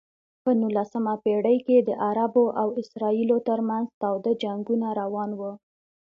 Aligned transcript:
په 0.43 0.51
نولسمه 0.61 1.13
پېړۍ 1.23 1.57
کې 1.65 1.77
د 1.87 1.89
عربو 2.07 2.45
او 2.61 2.67
اسرائیلو 2.81 3.37
ترمنځ 3.47 3.87
تاوده 4.01 4.31
جنګونه 4.43 4.87
روان 4.99 5.29
و. 5.39 5.41